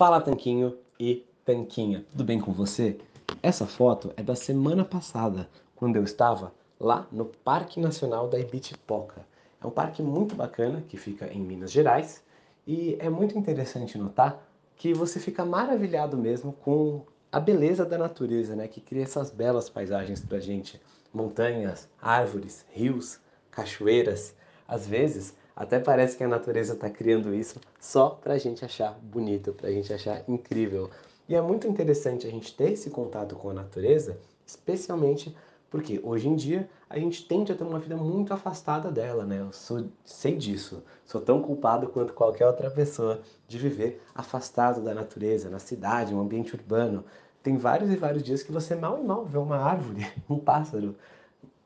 Fala 0.00 0.18
Tanquinho 0.18 0.78
e 0.98 1.26
Tanquinha, 1.44 2.06
tudo 2.10 2.24
bem 2.24 2.40
com 2.40 2.54
você? 2.54 2.96
Essa 3.42 3.66
foto 3.66 4.14
é 4.16 4.22
da 4.22 4.34
semana 4.34 4.82
passada, 4.82 5.46
quando 5.76 5.96
eu 5.96 6.04
estava 6.04 6.54
lá 6.80 7.06
no 7.12 7.26
Parque 7.26 7.78
Nacional 7.78 8.26
da 8.26 8.40
Ibitipoca. 8.40 9.26
É 9.62 9.66
um 9.66 9.70
parque 9.70 10.02
muito 10.02 10.34
bacana 10.34 10.82
que 10.88 10.96
fica 10.96 11.30
em 11.30 11.38
Minas 11.42 11.70
Gerais 11.70 12.24
e 12.66 12.96
é 12.98 13.10
muito 13.10 13.36
interessante 13.36 13.98
notar 13.98 14.42
que 14.74 14.94
você 14.94 15.20
fica 15.20 15.44
maravilhado 15.44 16.16
mesmo 16.16 16.54
com 16.54 17.02
a 17.30 17.38
beleza 17.38 17.84
da 17.84 17.98
natureza, 17.98 18.56
né? 18.56 18.68
Que 18.68 18.80
cria 18.80 19.02
essas 19.02 19.30
belas 19.30 19.68
paisagens 19.68 20.24
pra 20.24 20.40
gente. 20.40 20.80
Montanhas, 21.12 21.90
árvores, 22.00 22.64
rios, 22.72 23.20
cachoeiras. 23.50 24.34
Às 24.66 24.86
vezes 24.86 25.34
até 25.60 25.78
parece 25.78 26.16
que 26.16 26.24
a 26.24 26.28
natureza 26.28 26.72
está 26.72 26.88
criando 26.88 27.34
isso 27.34 27.60
só 27.78 28.08
para 28.08 28.32
a 28.32 28.38
gente 28.38 28.64
achar 28.64 28.98
bonito, 29.02 29.52
para 29.52 29.68
a 29.68 29.70
gente 29.70 29.92
achar 29.92 30.24
incrível. 30.26 30.88
E 31.28 31.34
é 31.34 31.42
muito 31.42 31.68
interessante 31.68 32.26
a 32.26 32.30
gente 32.30 32.56
ter 32.56 32.72
esse 32.72 32.88
contato 32.88 33.36
com 33.36 33.50
a 33.50 33.52
natureza, 33.52 34.16
especialmente 34.46 35.36
porque 35.68 36.00
hoje 36.02 36.30
em 36.30 36.34
dia 36.34 36.66
a 36.88 36.98
gente 36.98 37.28
tende 37.28 37.52
a 37.52 37.54
ter 37.54 37.62
uma 37.62 37.78
vida 37.78 37.94
muito 37.94 38.32
afastada 38.32 38.90
dela, 38.90 39.26
né? 39.26 39.40
Eu 39.40 39.52
sou, 39.52 39.84
sei 40.02 40.34
disso, 40.34 40.82
sou 41.04 41.20
tão 41.20 41.42
culpado 41.42 41.88
quanto 41.88 42.14
qualquer 42.14 42.46
outra 42.46 42.70
pessoa 42.70 43.20
de 43.46 43.58
viver 43.58 44.02
afastado 44.14 44.80
da 44.80 44.94
natureza, 44.94 45.50
na 45.50 45.58
cidade, 45.58 46.14
um 46.14 46.22
ambiente 46.22 46.54
urbano. 46.54 47.04
Tem 47.42 47.58
vários 47.58 47.90
e 47.90 47.96
vários 47.96 48.22
dias 48.22 48.42
que 48.42 48.50
você 48.50 48.74
mal 48.74 48.98
e 48.98 49.02
mal 49.02 49.26
vê 49.26 49.36
uma 49.36 49.58
árvore, 49.58 50.10
um 50.26 50.38
pássaro, 50.38 50.96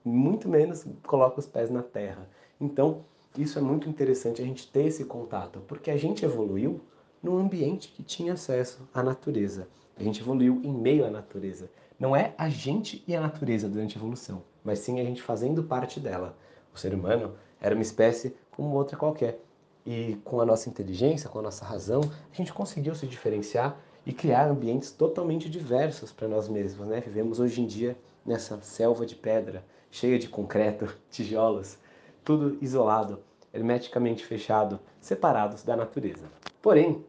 muito 0.05 0.49
menos 0.49 0.85
coloca 1.07 1.39
os 1.39 1.47
pés 1.47 1.71
na 1.71 1.81
terra. 1.81 2.29
Então, 2.61 3.05
isso 3.37 3.59
é 3.59 3.63
muito 3.63 3.89
interessante 3.89 4.41
a 4.41 4.45
gente 4.45 4.71
ter 4.71 4.85
esse 4.85 5.05
contato, 5.05 5.61
porque 5.67 5.91
a 5.91 5.97
gente 5.97 6.25
evoluiu 6.25 6.81
num 7.23 7.39
ambiente 7.39 7.89
que 7.89 8.03
tinha 8.03 8.35
acesso 8.35 8.89
à 8.93 9.03
natureza. 9.03 9.67
A 9.97 10.03
gente 10.03 10.21
evoluiu 10.21 10.61
em 10.63 10.73
meio 10.73 11.05
à 11.05 11.11
natureza. 11.11 11.71
Não 11.99 12.15
é 12.15 12.35
a 12.37 12.49
gente 12.49 13.03
e 13.09 13.15
a 13.15 13.21
natureza 13.21 13.69
durante 13.69 13.97
a 13.97 13.99
evolução, 13.99 14.43
mas 14.63 14.81
sim 14.81 15.01
a 15.01 15.05
gente 15.05 15.23
fazendo 15.23 15.65
parte 15.65 15.99
dela. 15.99 16.37
O 16.73 16.79
ser 16.79 16.95
humano 16.95 17.35
era 17.61 17.75
uma 17.75 17.83
espécie 17.83 18.37
como 18.51 18.77
outra 18.77 18.97
qualquer. 18.97 19.41
E 19.87 20.17
com 20.25 20.41
a 20.41 20.47
nossa 20.47 20.69
inteligência, 20.69 21.29
com 21.29 21.39
a 21.39 21.43
nossa 21.43 21.65
razão, 21.65 22.01
a 22.33 22.37
gente 22.37 22.53
conseguiu 22.53 22.95
se 22.95 23.07
diferenciar 23.07 23.79
e 24.07 24.13
criar 24.13 24.49
ambientes 24.49 24.91
totalmente 24.91 25.49
diversos 25.49 26.13
para 26.13 26.29
nós 26.29 26.49
mesmos. 26.49 26.87
Né? 26.87 27.01
Vivemos 27.01 27.41
hoje 27.41 27.61
em 27.61 27.67
dia 27.67 27.97
nessa 28.25 28.61
selva 28.63 29.05
de 29.05 29.15
pedra, 29.15 29.65
cheia 29.91 30.19
de 30.19 30.29
concreto, 30.29 30.95
tijolos, 31.11 31.79
tudo 32.25 32.57
isolado, 32.61 33.21
hermeticamente 33.53 34.25
fechado, 34.25 34.81
separados 35.01 35.63
da 35.63 35.77
natureza. 35.77 36.25
Porém, 36.63 37.05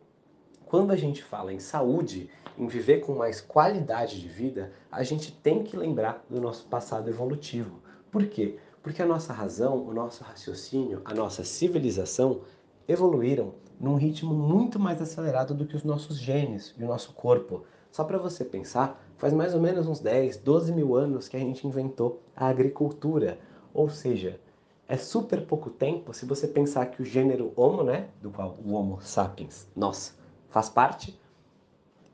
quando 0.65 0.91
a 0.91 0.95
gente 0.95 1.23
fala 1.23 1.53
em 1.53 1.59
saúde, 1.59 2.29
em 2.57 2.67
viver 2.67 2.99
com 2.99 3.15
mais 3.15 3.39
qualidade 3.41 4.19
de 4.19 4.27
vida, 4.27 4.71
a 4.91 5.03
gente 5.03 5.31
tem 5.31 5.63
que 5.63 5.77
lembrar 5.77 6.23
do 6.29 6.41
nosso 6.41 6.65
passado 6.65 7.09
evolutivo. 7.09 7.79
Por 8.11 8.25
quê? 8.27 8.57
Porque 8.83 9.01
a 9.01 9.05
nossa 9.05 9.33
razão, 9.33 9.77
o 9.85 9.93
nosso 9.93 10.23
raciocínio, 10.23 11.01
a 11.05 11.13
nossa 11.13 11.43
civilização 11.43 12.41
evoluíram 12.87 13.53
num 13.79 13.95
ritmo 13.95 14.33
muito 14.33 14.79
mais 14.79 15.01
acelerado 15.01 15.53
do 15.53 15.65
que 15.65 15.75
os 15.75 15.83
nossos 15.83 16.17
genes 16.17 16.73
e 16.77 16.83
o 16.83 16.87
nosso 16.87 17.13
corpo. 17.13 17.63
Só 17.91 18.03
para 18.03 18.17
você 18.17 18.43
pensar, 18.43 19.01
faz 19.17 19.33
mais 19.33 19.53
ou 19.53 19.61
menos 19.61 19.87
uns 19.87 19.99
10, 19.99 20.37
12 20.37 20.71
mil 20.71 20.95
anos 20.95 21.27
que 21.27 21.37
a 21.37 21.39
gente 21.39 21.65
inventou 21.65 22.21
a 22.35 22.47
agricultura. 22.47 23.39
Ou 23.73 23.89
seja, 23.89 24.39
é 24.87 24.97
super 24.97 25.45
pouco 25.45 25.69
tempo 25.69 26.13
se 26.13 26.25
você 26.25 26.47
pensar 26.47 26.87
que 26.87 27.01
o 27.01 27.05
gênero 27.05 27.51
Homo, 27.55 27.83
né, 27.83 28.09
do 28.21 28.29
qual 28.29 28.57
o 28.63 28.73
Homo 28.73 28.99
sapiens, 29.01 29.67
nós, 29.75 30.17
faz 30.49 30.69
parte, 30.69 31.19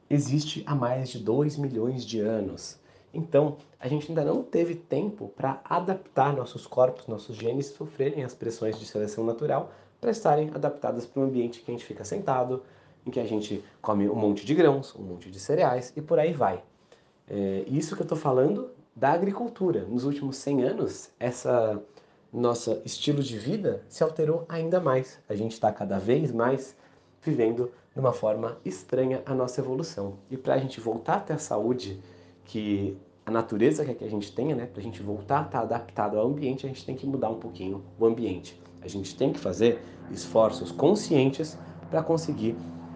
existe 0.10 0.64
há 0.66 0.76
mais 0.76 1.10
de 1.10 1.20
2 1.20 1.58
milhões 1.58 2.06
de 2.06 2.20
anos. 2.20 2.80
Então, 3.14 3.58
a 3.80 3.88
gente 3.88 4.10
ainda 4.10 4.24
não 4.24 4.42
teve 4.42 4.76
tempo 4.76 5.28
para 5.36 5.62
adaptar 5.66 6.34
nossos 6.34 6.66
corpos, 6.66 7.08
nossos 7.08 7.36
genes 7.36 7.68
sofrerem 7.68 8.24
as 8.24 8.34
pressões 8.34 8.80
de 8.80 8.86
seleção 8.86 9.26
natural 9.26 9.72
para 10.00 10.12
estarem 10.12 10.50
adaptados 10.54 11.06
para 11.06 11.22
um 11.22 11.26
ambiente 11.26 11.60
que 11.62 11.70
a 11.70 11.74
gente 11.74 11.86
fica 11.86 12.06
sentado, 12.06 12.64
em 13.06 13.12
que 13.12 13.20
a 13.20 13.26
gente 13.26 13.64
come 13.82 14.10
um 14.10 14.16
monte 14.16 14.46
de 14.46 14.56
grãos, 14.56 14.96
um 14.96 15.04
monte 15.04 15.30
de 15.30 15.40
cereais 15.40 15.92
e 15.96 16.02
por 16.02 16.20
aí 16.20 16.34
vai. 16.34 16.64
É, 17.28 17.64
isso 17.68 17.96
que 17.96 18.02
eu 18.02 18.06
estou 18.06 18.18
falando 18.18 18.72
da 18.96 19.12
agricultura. 19.12 19.86
Nos 19.86 20.06
últimos 20.06 20.38
100 20.38 20.64
anos, 20.64 21.10
essa 21.20 21.82
nosso 22.34 22.82
estilo 22.86 23.22
de 23.22 23.38
vida 23.38 23.84
se 23.90 24.04
alterou 24.04 24.46
ainda 24.48 24.80
mais. 24.80 25.20
A 25.28 25.36
gente 25.36 25.52
está 25.52 25.72
cada 25.72 26.00
vez 26.00 26.32
mais 26.32 26.76
vivendo 27.22 27.72
de 27.94 28.00
uma 28.00 28.14
forma 28.14 28.58
estranha 28.64 29.22
a 29.26 29.36
nossa 29.36 29.60
evolução. 29.60 30.18
E 30.30 30.38
para 30.38 30.54
a 30.54 30.58
gente 30.58 30.80
voltar 30.80 31.16
a 31.16 31.20
ter 31.20 31.34
a 31.34 31.38
saúde 31.38 32.00
que 32.46 32.98
a 33.26 33.32
natureza 33.32 33.86
quer 33.86 33.94
que 33.96 34.06
a 34.06 34.10
gente 34.10 34.32
tenha, 34.34 34.56
né? 34.56 34.66
para 34.66 34.80
a 34.80 34.84
gente 34.84 35.02
voltar 35.04 35.40
a 35.40 35.46
estar 35.46 35.60
tá 35.60 35.64
adaptado 35.64 36.18
ao 36.18 36.28
ambiente, 36.28 36.66
a 36.66 36.70
gente 36.70 36.86
tem 36.86 36.96
que 36.96 37.06
mudar 37.06 37.30
um 37.30 37.40
pouquinho 37.40 37.84
o 38.00 38.06
ambiente. 38.06 38.60
A 38.82 38.88
gente 38.88 39.16
tem 39.16 39.32
que 39.32 39.40
fazer 39.40 39.82
esforços 40.10 40.72
conscientes 40.72 41.58
para 41.90 42.02
conseguir 42.02 42.56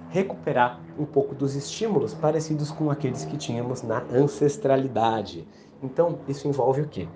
recuperar 0.10 0.80
um 0.98 1.06
pouco 1.06 1.36
dos 1.36 1.56
estímulos 1.56 2.14
parecidos 2.14 2.72
com 2.72 2.90
aqueles 2.90 3.26
que 3.26 3.38
tínhamos 3.38 3.82
na 3.82 4.02
ancestralidade. 4.12 5.46
Então, 5.84 6.20
isso 6.28 6.48
envolve 6.48 6.82
o 6.82 6.88
quê? 6.88 7.08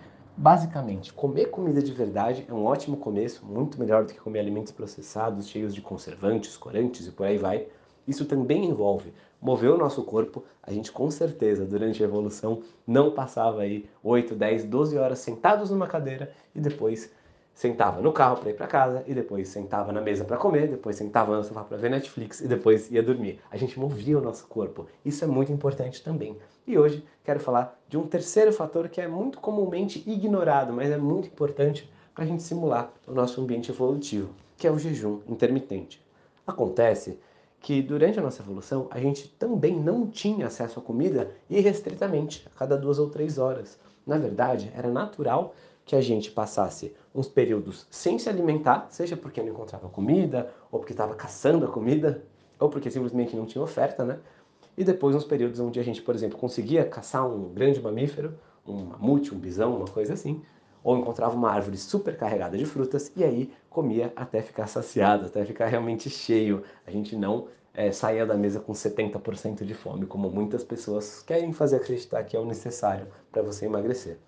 Basicamente, 0.42 1.12
comer 1.12 1.48
comida 1.48 1.82
de 1.82 1.92
verdade 1.92 2.46
é 2.48 2.54
um 2.54 2.64
ótimo 2.64 2.96
começo, 2.96 3.46
muito 3.46 3.78
melhor 3.78 4.06
do 4.06 4.14
que 4.14 4.22
comer 4.22 4.40
alimentos 4.40 4.72
processados, 4.72 5.50
cheios 5.50 5.76
de 5.76 5.82
conservantes, 5.82 6.56
corantes 6.56 7.06
e 7.06 7.12
por 7.12 7.26
aí 7.26 7.38
vai. 7.38 7.68
Isso 8.08 8.24
também 8.24 8.64
envolve 8.64 9.14
mover 9.42 9.70
o 9.70 9.78
nosso 9.78 10.02
corpo. 10.02 10.46
A 10.64 10.72
gente 10.72 10.94
com 10.94 11.12
certeza, 11.12 11.66
durante 11.66 12.02
a 12.02 12.06
evolução, 12.06 12.62
não 12.88 13.12
passava 13.12 13.64
aí 13.64 13.90
8, 14.02 14.34
10, 14.34 14.64
12 14.64 14.98
horas 14.98 15.20
sentados 15.20 15.72
numa 15.72 15.88
cadeira 15.88 16.32
e 16.56 16.62
depois 16.62 17.12
sentava 17.54 18.02
no 18.02 18.14
carro 18.14 18.38
para 18.38 18.50
ir 18.50 18.54
para 18.54 18.68
casa 18.68 19.04
e 19.06 19.14
depois 19.14 19.50
sentava 19.50 19.92
na 19.92 20.00
mesa 20.00 20.24
para 20.24 20.38
comer, 20.38 20.68
depois 20.68 20.96
sentava 20.96 21.36
no 21.36 21.44
sofá 21.44 21.64
para 21.64 21.78
ver 21.78 21.90
Netflix 21.90 22.40
e 22.40 22.48
depois 22.48 22.90
ia 22.90 23.04
dormir. 23.04 23.40
A 23.52 23.58
gente 23.58 23.80
movia 23.80 24.18
o 24.18 24.22
nosso 24.22 24.48
corpo. 24.48 24.88
Isso 25.04 25.24
é 25.24 25.28
muito 25.28 25.52
importante 25.52 26.02
também. 26.02 26.38
E 26.66 26.78
hoje 26.78 27.04
quero 27.24 27.40
falar 27.40 27.78
de 27.88 27.98
um 27.98 28.08
terceiro 28.08 28.54
fator 28.54 28.88
que 28.88 29.02
é 29.02 29.08
muito 29.08 29.40
comumente 29.40 30.04
ignorado, 30.08 30.72
mas 30.72 30.90
é 30.90 30.98
muito 30.98 31.28
importante 31.28 31.90
para 32.16 32.24
a 32.24 32.28
gente 32.28 32.44
simular 32.44 32.92
o 33.08 33.14
nosso 33.14 33.42
ambiente 33.42 33.72
evolutivo, 33.72 34.30
que 34.58 34.68
é 34.68 34.72
o 34.72 34.78
jejum 34.78 35.22
intermitente. 35.28 36.02
Acontece 36.46 37.20
que 37.60 37.82
durante 37.82 38.20
a 38.20 38.22
nossa 38.22 38.42
evolução 38.42 38.88
a 38.90 39.00
gente 39.00 39.28
também 39.28 39.76
não 39.76 40.08
tinha 40.08 40.48
acesso 40.48 40.80
à 40.80 40.82
comida 40.82 41.32
irrestritamente, 41.50 42.48
a 42.48 42.58
cada 42.58 42.78
duas 42.78 43.00
ou 43.00 43.10
três 43.10 43.38
horas. 43.38 43.78
Na 44.06 44.18
verdade, 44.18 44.72
era 44.76 44.90
natural 44.90 45.54
que 45.90 45.96
a 45.96 46.02
gente 46.02 46.30
passasse 46.30 46.96
uns 47.16 47.28
períodos 47.28 47.88
sem 47.90 48.20
se 48.20 48.30
alimentar, 48.30 48.86
seja 48.92 49.18
porque 49.18 49.42
não 49.42 49.50
encontrava 49.50 49.90
comida, 49.90 50.54
ou 50.72 50.78
porque 50.78 50.94
estava 50.94 51.16
caçando 51.16 51.66
a 51.66 51.68
comida, 51.68 52.24
ou 52.60 52.70
porque 52.70 52.92
simplesmente 52.92 53.36
não 53.36 53.48
tinha 53.48 53.64
oferta, 53.64 54.06
né? 54.06 54.20
E 54.78 54.84
depois 54.84 55.16
uns 55.16 55.26
períodos 55.26 55.60
onde 55.60 55.80
a 55.80 55.84
gente, 55.84 56.00
por 56.00 56.14
exemplo, 56.14 56.38
conseguia 56.38 56.86
caçar 56.86 57.28
um 57.28 57.52
grande 57.52 57.82
mamífero, 57.82 58.38
um 58.68 58.86
mamute, 58.86 59.34
um 59.34 59.40
bisão, 59.40 59.78
uma 59.78 59.88
coisa 59.88 60.14
assim, 60.14 60.44
ou 60.84 60.96
encontrava 60.96 61.36
uma 61.36 61.50
árvore 61.50 61.76
super 61.76 62.16
carregada 62.16 62.56
de 62.56 62.68
frutas 62.68 63.12
e 63.16 63.24
aí 63.24 63.52
comia 63.68 64.14
até 64.16 64.44
ficar 64.44 64.68
saciado, 64.68 65.26
até 65.26 65.44
ficar 65.44 65.66
realmente 65.66 66.08
cheio. 66.08 66.62
A 66.86 66.92
gente 66.92 67.16
não 67.16 67.48
é, 67.74 67.92
saía 67.92 68.28
da 68.28 68.36
mesa 68.36 68.60
com 68.60 68.74
70% 68.74 69.66
de 69.66 69.74
fome, 69.74 70.06
como 70.06 70.30
muitas 70.30 70.64
pessoas 70.64 71.24
querem 71.24 71.52
fazer 71.52 71.78
acreditar 71.78 72.24
que 72.26 72.38
é 72.38 72.40
o 72.40 72.46
necessário 72.46 73.08
para 73.32 73.42
você 73.42 73.66
emagrecer. 73.66 74.20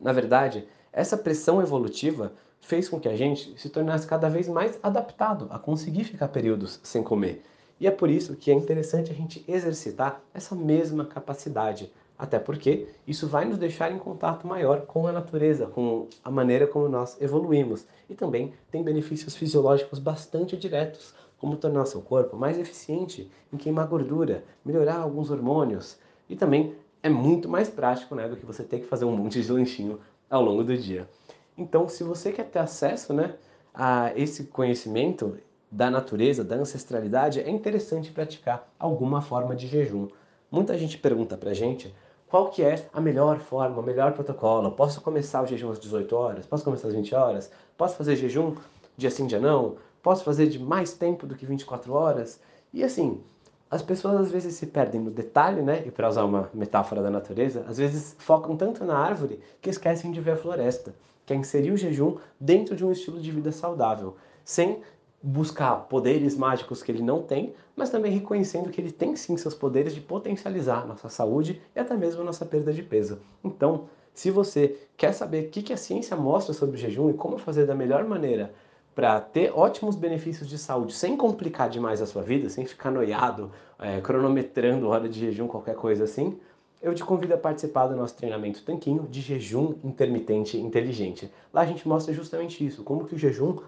Na 0.00 0.12
verdade, 0.12 0.66
essa 0.92 1.16
pressão 1.16 1.60
evolutiva 1.60 2.32
fez 2.60 2.88
com 2.88 3.00
que 3.00 3.08
a 3.08 3.16
gente 3.16 3.58
se 3.58 3.68
tornasse 3.68 4.06
cada 4.06 4.28
vez 4.28 4.48
mais 4.48 4.78
adaptado 4.82 5.46
a 5.50 5.58
conseguir 5.58 6.04
ficar 6.04 6.28
períodos 6.28 6.80
sem 6.82 7.02
comer. 7.02 7.42
E 7.80 7.86
é 7.86 7.90
por 7.90 8.10
isso 8.10 8.36
que 8.36 8.50
é 8.50 8.54
interessante 8.54 9.10
a 9.10 9.14
gente 9.14 9.44
exercitar 9.46 10.20
essa 10.34 10.54
mesma 10.54 11.04
capacidade, 11.04 11.92
até 12.18 12.38
porque 12.38 12.88
isso 13.06 13.28
vai 13.28 13.44
nos 13.44 13.58
deixar 13.58 13.92
em 13.92 13.98
contato 13.98 14.46
maior 14.46 14.82
com 14.82 15.06
a 15.06 15.12
natureza, 15.12 15.66
com 15.66 16.08
a 16.24 16.30
maneira 16.30 16.66
como 16.66 16.88
nós 16.88 17.16
evoluímos. 17.20 17.86
E 18.10 18.14
também 18.14 18.52
tem 18.70 18.82
benefícios 18.82 19.36
fisiológicos 19.36 20.00
bastante 20.00 20.56
diretos, 20.56 21.14
como 21.38 21.56
tornar 21.56 21.86
seu 21.86 22.02
corpo 22.02 22.36
mais 22.36 22.58
eficiente 22.58 23.30
em 23.52 23.56
queimar 23.56 23.86
gordura, 23.86 24.44
melhorar 24.64 24.96
alguns 24.96 25.30
hormônios 25.30 25.96
e 26.28 26.34
também 26.34 26.74
é 27.02 27.08
muito 27.08 27.48
mais 27.48 27.68
prático 27.68 28.14
né, 28.14 28.28
do 28.28 28.36
que 28.36 28.44
você 28.44 28.62
ter 28.62 28.80
que 28.80 28.86
fazer 28.86 29.04
um 29.04 29.16
monte 29.16 29.42
de 29.42 29.52
lanchinho 29.52 30.00
ao 30.28 30.42
longo 30.42 30.64
do 30.64 30.76
dia. 30.76 31.08
Então, 31.56 31.88
se 31.88 32.04
você 32.04 32.32
quer 32.32 32.44
ter 32.44 32.58
acesso 32.58 33.12
né, 33.12 33.34
a 33.74 34.12
esse 34.16 34.44
conhecimento 34.44 35.36
da 35.70 35.90
natureza, 35.90 36.44
da 36.44 36.56
ancestralidade, 36.56 37.40
é 37.40 37.50
interessante 37.50 38.10
praticar 38.10 38.68
alguma 38.78 39.20
forma 39.20 39.54
de 39.54 39.66
jejum. 39.66 40.08
Muita 40.50 40.78
gente 40.78 40.96
pergunta 40.98 41.36
pra 41.36 41.52
gente 41.52 41.94
qual 42.28 42.50
que 42.50 42.62
é 42.62 42.86
a 42.92 43.00
melhor 43.00 43.38
forma, 43.38 43.80
o 43.80 43.82
melhor 43.82 44.12
protocolo. 44.12 44.70
Posso 44.72 45.00
começar 45.00 45.42
o 45.42 45.46
jejum 45.46 45.70
às 45.70 45.78
18 45.78 46.14
horas? 46.14 46.46
Posso 46.46 46.64
começar 46.64 46.88
às 46.88 46.94
20 46.94 47.14
horas? 47.14 47.50
Posso 47.76 47.96
fazer 47.96 48.16
jejum 48.16 48.54
dia 48.96 49.10
sim, 49.10 49.26
dia 49.26 49.40
não? 49.40 49.76
Posso 50.02 50.24
fazer 50.24 50.46
de 50.46 50.58
mais 50.58 50.92
tempo 50.92 51.26
do 51.26 51.34
que 51.34 51.46
24 51.46 51.92
horas? 51.92 52.40
E 52.72 52.84
assim, 52.84 53.22
As 53.70 53.82
pessoas 53.82 54.20
às 54.20 54.30
vezes 54.30 54.54
se 54.54 54.66
perdem 54.66 55.00
no 55.00 55.10
detalhe, 55.10 55.60
né? 55.60 55.82
E 55.86 55.90
para 55.90 56.08
usar 56.08 56.24
uma 56.24 56.48
metáfora 56.54 57.02
da 57.02 57.10
natureza, 57.10 57.64
às 57.68 57.76
vezes 57.76 58.16
focam 58.18 58.56
tanto 58.56 58.82
na 58.84 58.96
árvore 58.96 59.40
que 59.60 59.68
esquecem 59.68 60.10
de 60.10 60.20
ver 60.20 60.32
a 60.32 60.36
floresta, 60.36 60.94
que 61.26 61.34
é 61.34 61.36
inserir 61.36 61.72
o 61.72 61.76
jejum 61.76 62.16
dentro 62.40 62.74
de 62.74 62.84
um 62.84 62.90
estilo 62.90 63.20
de 63.20 63.30
vida 63.30 63.52
saudável, 63.52 64.16
sem 64.42 64.80
buscar 65.22 65.74
poderes 65.88 66.34
mágicos 66.34 66.82
que 66.82 66.90
ele 66.90 67.02
não 67.02 67.22
tem, 67.22 67.52
mas 67.76 67.90
também 67.90 68.10
reconhecendo 68.10 68.70
que 68.70 68.80
ele 68.80 68.92
tem 68.92 69.14
sim 69.16 69.36
seus 69.36 69.54
poderes 69.54 69.94
de 69.94 70.00
potencializar 70.00 70.86
nossa 70.86 71.10
saúde 71.10 71.60
e 71.74 71.80
até 71.80 71.94
mesmo 71.94 72.24
nossa 72.24 72.46
perda 72.46 72.72
de 72.72 72.82
peso. 72.82 73.20
Então, 73.44 73.86
se 74.14 74.30
você 74.30 74.78
quer 74.96 75.12
saber 75.12 75.46
o 75.46 75.50
que 75.50 75.72
a 75.72 75.76
ciência 75.76 76.16
mostra 76.16 76.54
sobre 76.54 76.76
o 76.76 76.78
jejum 76.78 77.10
e 77.10 77.14
como 77.14 77.36
fazer 77.36 77.66
da 77.66 77.74
melhor 77.74 78.04
maneira 78.04 78.54
para 78.98 79.20
ter 79.20 79.52
ótimos 79.54 79.94
benefícios 79.94 80.48
de 80.48 80.58
saúde 80.58 80.92
sem 80.92 81.16
complicar 81.16 81.70
demais 81.70 82.02
a 82.02 82.06
sua 82.06 82.20
vida, 82.20 82.48
sem 82.48 82.66
ficar 82.66 82.90
noiado, 82.90 83.52
é, 83.78 84.00
cronometrando 84.00 84.88
hora 84.88 85.08
de 85.08 85.20
jejum, 85.20 85.46
qualquer 85.46 85.76
coisa 85.76 86.02
assim, 86.02 86.36
eu 86.82 86.92
te 86.92 87.04
convido 87.04 87.32
a 87.32 87.38
participar 87.38 87.86
do 87.86 87.94
nosso 87.94 88.16
treinamento 88.16 88.60
Tanquinho 88.64 89.06
de 89.08 89.20
Jejum 89.20 89.76
Intermitente 89.84 90.58
Inteligente. 90.58 91.32
Lá 91.54 91.60
a 91.60 91.64
gente 91.66 91.86
mostra 91.86 92.12
justamente 92.12 92.66
isso, 92.66 92.82
como 92.82 93.04
que 93.04 93.14
o 93.14 93.18
jejum 93.18 93.60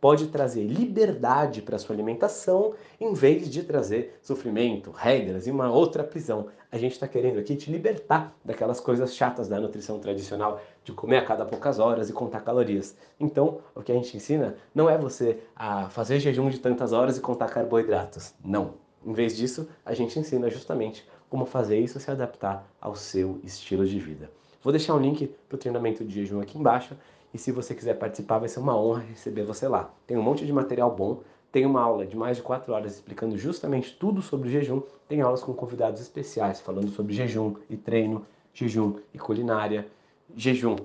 pode 0.00 0.28
trazer 0.28 0.62
liberdade 0.62 1.60
para 1.60 1.78
sua 1.78 1.94
alimentação 1.94 2.72
em 3.00 3.12
vez 3.12 3.50
de 3.50 3.62
trazer 3.64 4.18
sofrimento, 4.22 4.90
regras 4.90 5.46
e 5.46 5.50
uma 5.50 5.70
outra 5.70 6.04
prisão. 6.04 6.46
A 6.70 6.78
gente 6.78 6.92
está 6.92 7.08
querendo 7.08 7.38
aqui 7.38 7.56
te 7.56 7.70
libertar 7.70 8.34
daquelas 8.44 8.80
coisas 8.80 9.14
chatas 9.14 9.48
da 9.48 9.60
nutrição 9.60 9.98
tradicional, 9.98 10.60
de 10.88 10.92
comer 10.92 11.18
a 11.18 11.24
cada 11.24 11.44
poucas 11.44 11.78
horas 11.78 12.08
e 12.08 12.12
contar 12.14 12.40
calorias. 12.40 12.96
Então, 13.20 13.60
o 13.74 13.82
que 13.82 13.92
a 13.92 13.94
gente 13.94 14.16
ensina 14.16 14.56
não 14.74 14.88
é 14.88 14.96
você 14.96 15.38
a 15.54 15.90
fazer 15.90 16.18
jejum 16.18 16.48
de 16.48 16.58
tantas 16.58 16.92
horas 16.92 17.18
e 17.18 17.20
contar 17.20 17.48
carboidratos. 17.48 18.32
Não. 18.42 18.74
Em 19.04 19.12
vez 19.12 19.36
disso, 19.36 19.68
a 19.84 19.92
gente 19.92 20.18
ensina 20.18 20.48
justamente 20.48 21.06
como 21.28 21.44
fazer 21.44 21.78
isso 21.78 22.00
se 22.00 22.10
adaptar 22.10 22.66
ao 22.80 22.96
seu 22.96 23.38
estilo 23.44 23.86
de 23.86 23.98
vida. 23.98 24.30
Vou 24.62 24.72
deixar 24.72 24.94
um 24.94 24.98
link 24.98 25.26
para 25.46 25.56
o 25.56 25.58
treinamento 25.58 26.04
de 26.04 26.14
jejum 26.14 26.40
aqui 26.40 26.58
embaixo 26.58 26.96
e 27.32 27.38
se 27.38 27.52
você 27.52 27.74
quiser 27.74 27.94
participar, 27.94 28.38
vai 28.38 28.48
ser 28.48 28.60
uma 28.60 28.76
honra 28.76 29.02
receber 29.02 29.44
você 29.44 29.68
lá. 29.68 29.90
Tem 30.06 30.16
um 30.16 30.22
monte 30.22 30.46
de 30.46 30.52
material 30.52 30.90
bom, 30.90 31.20
tem 31.52 31.66
uma 31.66 31.82
aula 31.82 32.06
de 32.06 32.16
mais 32.16 32.38
de 32.38 32.42
4 32.42 32.72
horas 32.72 32.94
explicando 32.94 33.36
justamente 33.36 33.94
tudo 33.94 34.22
sobre 34.22 34.48
jejum, 34.48 34.82
tem 35.06 35.20
aulas 35.20 35.42
com 35.42 35.52
convidados 35.52 36.00
especiais 36.00 36.60
falando 36.60 36.90
sobre 36.90 37.12
jejum 37.12 37.54
e 37.68 37.76
treino, 37.76 38.26
jejum 38.54 38.96
e 39.12 39.18
culinária, 39.18 39.86
jejum 40.36 40.76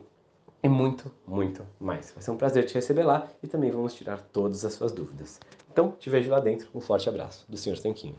e 0.61 0.69
muito, 0.69 1.11
muito 1.27 1.65
mais. 1.79 2.11
Vai 2.11 2.23
ser 2.23 2.31
um 2.31 2.37
prazer 2.37 2.65
te 2.65 2.73
receber 2.75 3.03
lá 3.03 3.27
e 3.41 3.47
também 3.47 3.69
vamos 3.69 3.93
tirar 3.93 4.21
todas 4.31 4.63
as 4.63 4.73
suas 4.73 4.91
dúvidas. 4.91 5.39
Então, 5.71 5.91
te 5.91 6.09
vejo 6.09 6.29
lá 6.29 6.39
dentro. 6.39 6.69
Um 6.73 6.79
forte 6.79 7.09
abraço 7.09 7.45
do 7.49 7.57
Sr. 7.57 7.79
Tanquinho. 7.79 8.15